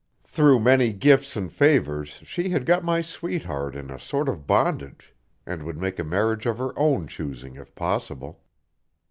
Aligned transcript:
Through 0.23 0.61
many 0.61 0.93
gifts 0.93 1.35
and 1.35 1.53
favours 1.53 2.21
she 2.23 2.49
had 2.49 2.65
got 2.65 2.83
my 2.83 3.01
sweetheart 3.01 3.75
in 3.75 3.91
a 3.91 3.99
sort 3.99 4.29
of 4.29 4.47
bondage 4.47 5.13
and 5.45 5.61
would 5.61 5.77
make 5.77 5.99
a 5.99 6.03
marriage 6.03 6.47
of 6.47 6.57
her 6.57 6.73
own 6.75 7.05
choosing 7.07 7.55
if 7.55 7.75
possible. 7.75 8.41